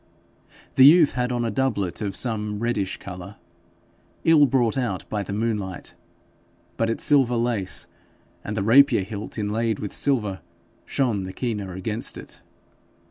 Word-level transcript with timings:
The 0.77 0.83
youth 0.85 1.11
had 1.11 1.31
on 1.31 1.45
a 1.45 1.51
doublet 1.51 2.01
of 2.01 2.15
some 2.15 2.57
reddish 2.57 2.97
colour, 2.97 3.35
ill 4.23 4.47
brought 4.47 4.75
out 4.75 5.07
by 5.11 5.21
the 5.21 5.31
moonlight, 5.31 5.93
but 6.75 6.89
its 6.89 7.03
silver 7.03 7.35
lace 7.35 7.85
and 8.43 8.57
the 8.57 8.63
rapier 8.63 9.03
hilt 9.03 9.37
inlaid 9.37 9.77
with 9.77 9.93
silver 9.93 10.39
shone 10.87 11.21
the 11.21 11.33
keener 11.33 11.73
against 11.73 12.17
it. 12.17 12.41